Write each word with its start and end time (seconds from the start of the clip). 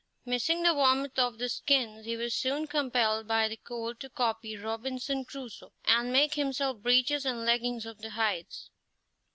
Missing 0.25 0.63
the 0.63 0.73
warmth 0.73 1.19
of 1.19 1.37
the 1.37 1.47
skins, 1.47 2.07
he 2.07 2.17
was 2.17 2.33
soon 2.33 2.65
compelled 2.65 3.27
by 3.27 3.47
the 3.47 3.57
cold 3.57 3.99
to 3.99 4.09
copy 4.09 4.57
Robinson 4.57 5.25
Crusoe 5.25 5.73
and 5.85 6.11
make 6.11 6.33
himself 6.33 6.79
breeches 6.81 7.23
and 7.23 7.45
leggings 7.45 7.85
of 7.85 7.99
the 7.99 8.09
hides. 8.09 8.71